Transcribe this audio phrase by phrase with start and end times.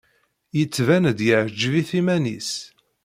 [0.57, 2.51] Yettban-d yeɛjeb-it yiman-is.